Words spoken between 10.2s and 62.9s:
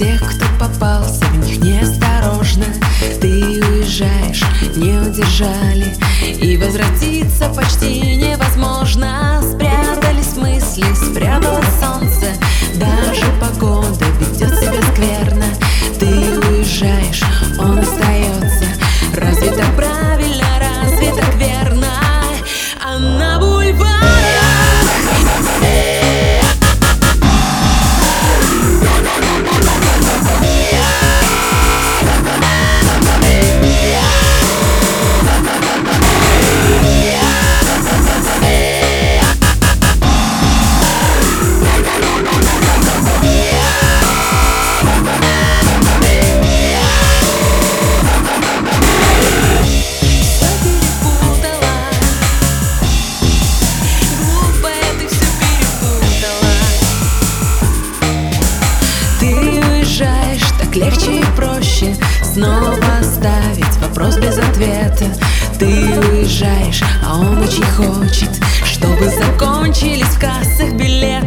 мысли, спряталось так легче и проще Снова